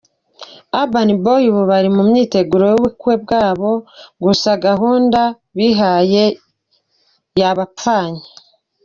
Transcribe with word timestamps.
Urban 0.81 1.09
Boys 1.23 1.47
ubu 1.49 1.61
bari 1.71 1.89
mu 1.95 2.01
myiteguro 2.09 2.63
y'ubukwe 2.71 3.13
bwabo 3.23 3.71
gusa 4.23 4.49
gahunda 4.65 5.21
bihaye 5.57 6.25
yabapfanye. 7.41 8.23